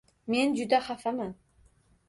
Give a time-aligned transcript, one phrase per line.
[0.35, 1.39] “Men juda xafaman”.